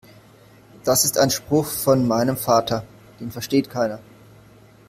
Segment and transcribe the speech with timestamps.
[0.83, 2.83] Das ist ein Spruch von meinem Vater.
[3.19, 3.99] Den versteht keiner.